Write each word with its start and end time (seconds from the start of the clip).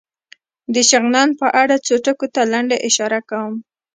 د 0.73 0.75
شغنان 0.89 1.29
په 1.39 1.47
اړه 1.61 1.75
څو 1.85 1.95
ټکو 2.05 2.27
ته 2.35 2.41
لنډه 2.53 2.77
اشاره 2.87 3.19
کوم. 3.29 3.55